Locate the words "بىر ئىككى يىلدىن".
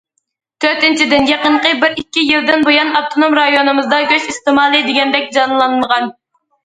1.83-2.65